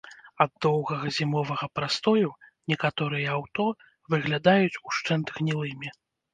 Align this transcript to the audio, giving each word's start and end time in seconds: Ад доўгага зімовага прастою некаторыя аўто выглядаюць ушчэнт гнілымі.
Ад 0.43 0.51
доўгага 0.65 1.11
зімовага 1.17 1.65
прастою 1.81 2.29
некаторыя 2.75 3.27
аўто 3.37 3.69
выглядаюць 4.17 4.81
ушчэнт 4.89 5.27
гнілымі. 5.41 5.97